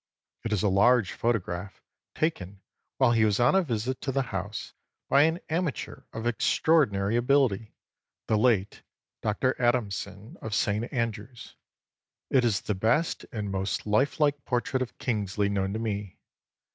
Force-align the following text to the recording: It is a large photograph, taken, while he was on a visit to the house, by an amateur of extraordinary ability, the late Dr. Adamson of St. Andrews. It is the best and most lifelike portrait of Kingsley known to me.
It 0.43 0.51
is 0.51 0.63
a 0.63 0.67
large 0.67 1.11
photograph, 1.11 1.79
taken, 2.15 2.63
while 2.97 3.11
he 3.11 3.23
was 3.23 3.39
on 3.39 3.53
a 3.53 3.61
visit 3.61 4.01
to 4.01 4.11
the 4.11 4.23
house, 4.33 4.73
by 5.09 5.21
an 5.21 5.39
amateur 5.47 6.05
of 6.11 6.25
extraordinary 6.25 7.15
ability, 7.17 7.75
the 8.25 8.35
late 8.35 8.81
Dr. 9.21 9.55
Adamson 9.61 10.37
of 10.41 10.55
St. 10.55 10.91
Andrews. 10.91 11.55
It 12.31 12.43
is 12.43 12.61
the 12.61 12.73
best 12.73 13.27
and 13.31 13.51
most 13.51 13.85
lifelike 13.85 14.43
portrait 14.43 14.81
of 14.81 14.97
Kingsley 14.97 15.49
known 15.49 15.71
to 15.73 15.77
me. 15.77 16.17